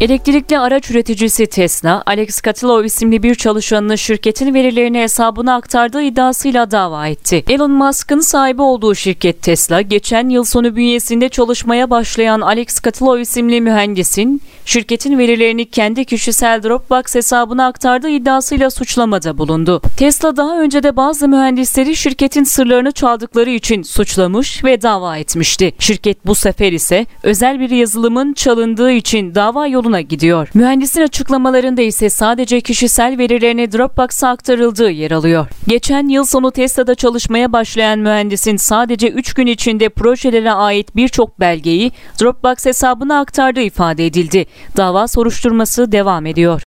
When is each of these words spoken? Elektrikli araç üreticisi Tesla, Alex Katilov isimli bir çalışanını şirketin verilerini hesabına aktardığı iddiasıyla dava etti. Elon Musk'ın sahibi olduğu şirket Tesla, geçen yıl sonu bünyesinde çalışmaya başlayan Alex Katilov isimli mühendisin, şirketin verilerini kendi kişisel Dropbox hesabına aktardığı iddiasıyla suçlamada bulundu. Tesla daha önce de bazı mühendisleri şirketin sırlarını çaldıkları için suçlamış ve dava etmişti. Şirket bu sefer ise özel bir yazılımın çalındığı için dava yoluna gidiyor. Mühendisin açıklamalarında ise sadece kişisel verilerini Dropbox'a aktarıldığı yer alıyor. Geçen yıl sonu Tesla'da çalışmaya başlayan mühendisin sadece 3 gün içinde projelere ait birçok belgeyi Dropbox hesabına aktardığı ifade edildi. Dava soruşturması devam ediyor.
Elektrikli 0.00 0.58
araç 0.58 0.90
üreticisi 0.90 1.46
Tesla, 1.46 2.02
Alex 2.06 2.40
Katilov 2.40 2.84
isimli 2.84 3.22
bir 3.22 3.34
çalışanını 3.34 3.98
şirketin 3.98 4.54
verilerini 4.54 5.00
hesabına 5.00 5.54
aktardığı 5.54 6.02
iddiasıyla 6.02 6.70
dava 6.70 7.06
etti. 7.06 7.44
Elon 7.48 7.70
Musk'ın 7.70 8.20
sahibi 8.20 8.62
olduğu 8.62 8.94
şirket 8.94 9.42
Tesla, 9.42 9.80
geçen 9.80 10.28
yıl 10.28 10.44
sonu 10.44 10.76
bünyesinde 10.76 11.28
çalışmaya 11.28 11.90
başlayan 11.90 12.40
Alex 12.40 12.80
Katilov 12.80 13.18
isimli 13.18 13.60
mühendisin, 13.60 14.42
şirketin 14.64 15.18
verilerini 15.18 15.70
kendi 15.70 16.04
kişisel 16.04 16.62
Dropbox 16.62 17.14
hesabına 17.14 17.66
aktardığı 17.66 18.10
iddiasıyla 18.10 18.70
suçlamada 18.70 19.38
bulundu. 19.38 19.82
Tesla 19.96 20.36
daha 20.36 20.60
önce 20.60 20.82
de 20.82 20.96
bazı 20.96 21.28
mühendisleri 21.28 21.96
şirketin 21.96 22.44
sırlarını 22.44 22.92
çaldıkları 22.92 23.50
için 23.50 23.82
suçlamış 23.82 24.64
ve 24.64 24.82
dava 24.82 25.16
etmişti. 25.16 25.72
Şirket 25.78 26.26
bu 26.26 26.34
sefer 26.34 26.72
ise 26.72 27.06
özel 27.22 27.60
bir 27.60 27.70
yazılımın 27.70 28.32
çalındığı 28.32 28.92
için 28.92 29.34
dava 29.34 29.66
yoluna 29.90 30.00
gidiyor. 30.00 30.48
Mühendisin 30.54 31.02
açıklamalarında 31.02 31.82
ise 31.82 32.10
sadece 32.10 32.60
kişisel 32.60 33.18
verilerini 33.18 33.72
Dropbox'a 33.72 34.28
aktarıldığı 34.28 34.90
yer 34.90 35.10
alıyor. 35.10 35.46
Geçen 35.68 36.08
yıl 36.08 36.24
sonu 36.24 36.50
Tesla'da 36.50 36.94
çalışmaya 36.94 37.52
başlayan 37.52 37.98
mühendisin 37.98 38.56
sadece 38.56 39.08
3 39.08 39.34
gün 39.34 39.46
içinde 39.46 39.88
projelere 39.88 40.52
ait 40.52 40.96
birçok 40.96 41.40
belgeyi 41.40 41.92
Dropbox 42.20 42.66
hesabına 42.66 43.20
aktardığı 43.20 43.62
ifade 43.62 44.06
edildi. 44.06 44.46
Dava 44.76 45.08
soruşturması 45.08 45.92
devam 45.92 46.26
ediyor. 46.26 46.69